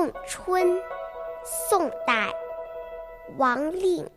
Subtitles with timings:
[0.00, 0.82] 送春，
[1.44, 2.32] 宋代，
[3.36, 4.10] 王令。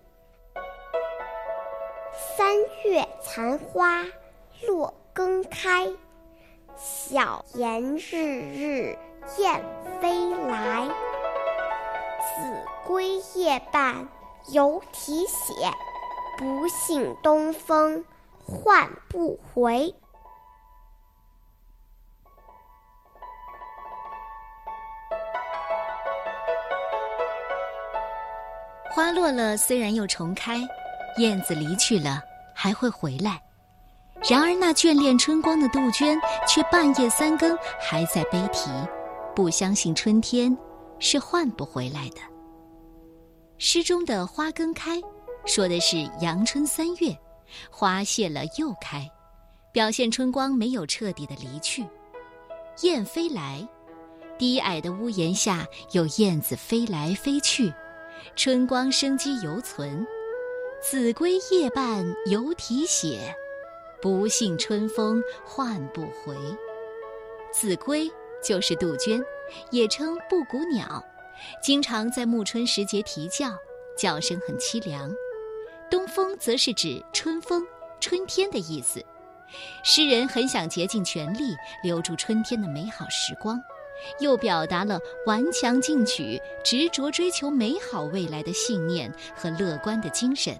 [2.38, 4.06] 三月残花
[4.66, 5.92] 落更开，
[6.78, 8.98] 小檐日日
[9.38, 9.62] 燕
[10.00, 10.88] 飞来。
[10.88, 14.08] 子规夜半
[14.54, 15.54] 犹啼血，
[16.38, 18.06] 不信东风
[18.46, 19.94] 唤不回。
[28.94, 30.60] 花落了，虽然又重开；
[31.18, 32.22] 燕子离去了，
[32.54, 33.42] 还会回来。
[34.30, 38.70] 然而那眷恋春光的杜鹃，却半夜三更还在悲啼，
[39.36, 40.56] 不相信春天
[41.00, 42.18] 是换不回来的。
[43.58, 45.02] 诗中的“花更开”，
[45.48, 47.18] 说的是阳春三月，
[47.72, 49.10] 花谢了又开，
[49.72, 51.84] 表现春光没有彻底的离去。
[52.82, 53.68] 燕飞来，
[54.38, 57.74] 低矮的屋檐下有燕子飞来飞去。
[58.36, 60.06] 春光生机犹存，
[60.82, 63.34] 子规夜半犹啼血，
[64.02, 66.36] 不信春风唤不回。
[67.54, 68.10] 子规
[68.44, 69.24] 就是杜鹃，
[69.70, 71.04] 也称布谷鸟，
[71.62, 73.50] 经常在暮春时节啼叫，
[73.96, 75.14] 叫声很凄凉。
[75.92, 77.64] 东风则是指春风、
[78.00, 79.04] 春天的意思。
[79.84, 83.62] 诗人很想竭尽全力留住春天的美好时光。
[84.20, 90.54] 又表达了顽强进取、执着追求美好未来的信念和乐观的精神。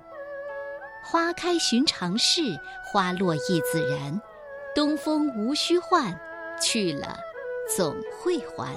[1.04, 2.42] 花开寻常事，
[2.86, 4.22] 花落亦自然。
[4.74, 6.20] 东风无需唤，
[6.62, 7.18] 去了
[7.76, 8.74] 总会还。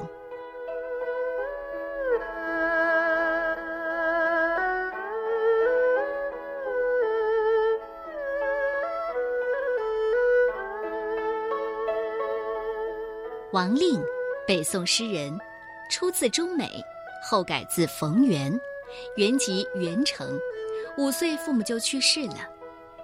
[13.52, 14.02] 王令。
[14.46, 15.36] 北宋诗人，
[15.90, 16.80] 出自中美，
[17.20, 18.52] 后改字冯源，
[19.16, 20.38] 原籍元城。
[20.96, 22.36] 五岁父母就去世了，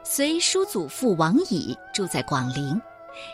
[0.04, 2.80] 随叔祖父王乙住在广陵。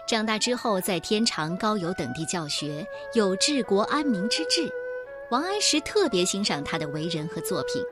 [0.06, 4.72] 长大之后，在天长、高邮等地教学，有治国安民之志。
[5.30, 7.82] 王安石特别欣赏他的为人和作品。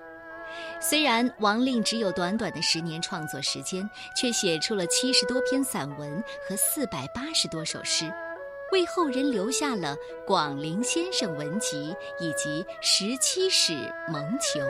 [0.81, 8.11] 虽然王令只有短短的十年创作时间，却写出了七十多篇散文和四百八十多首诗。
[8.73, 9.97] 为后人留下了
[10.27, 11.95] 《广陵先生文集》
[12.25, 13.73] 以及《十七史
[14.09, 14.61] 蒙求》。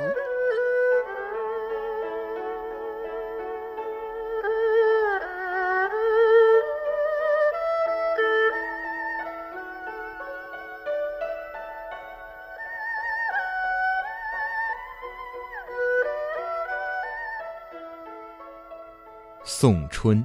[19.49, 20.25] 送春，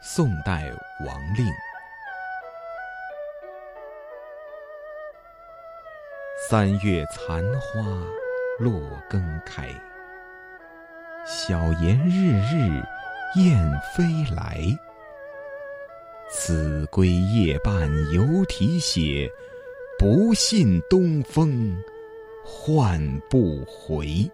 [0.00, 0.70] 宋代
[1.04, 1.46] 王令。
[6.48, 7.82] 三月残花
[8.56, 8.80] 落
[9.10, 9.68] 更开，
[11.26, 12.80] 小檐日日
[13.34, 13.60] 燕
[13.96, 14.60] 飞来。
[16.30, 19.28] 子规夜半犹啼血，
[19.98, 21.76] 不信东风
[22.44, 24.30] 唤不回。